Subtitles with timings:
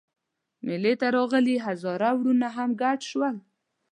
[0.65, 3.35] مېلې ته راغلي هزاره وروڼه هم ګډ شول.